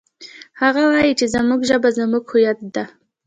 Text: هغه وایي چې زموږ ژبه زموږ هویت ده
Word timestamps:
هغه 0.61 0.81
وایي 0.91 1.13
چې 1.19 1.25
زموږ 1.35 1.59
ژبه 1.69 1.89
زموږ 1.99 2.23
هویت 2.31 2.59
ده 2.75 2.83